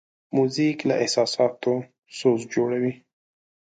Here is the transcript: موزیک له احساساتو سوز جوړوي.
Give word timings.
موزیک 0.35 0.77
له 0.89 0.95
احساساتو 1.03 1.73
سوز 2.17 2.41
جوړوي. 2.53 2.93